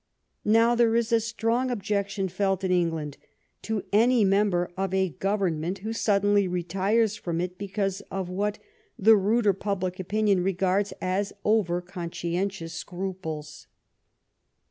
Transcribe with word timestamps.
Now, 0.49 0.73
there 0.73 0.95
is 0.95 1.11
a 1.11 1.19
strong 1.19 1.69
objection 1.69 2.27
felt 2.27 2.63
in 2.63 2.71
England 2.71 3.17
to 3.61 3.83
any 3.93 4.25
member 4.25 4.71
of 4.75 4.95
a 4.95 5.09
Government 5.09 5.77
who 5.85 5.93
suddenly 5.93 6.47
retires 6.47 7.15
from 7.15 7.39
it 7.39 7.59
because 7.59 8.01
of 8.09 8.27
what 8.27 8.57
the 8.97 9.15
ruder 9.15 9.53
public 9.53 9.99
opinion 9.99 10.41
regards 10.41 10.91
as 11.03 11.33
over 11.45 11.81
conscientious 11.83 12.73
scruples. 12.73 13.67